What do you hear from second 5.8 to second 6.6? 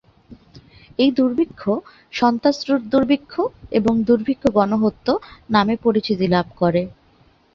পরিচিতি লাভ